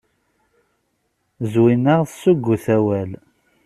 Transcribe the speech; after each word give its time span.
Zwina 1.51 1.95
tessuggut 2.09 2.65
awal. 2.75 3.11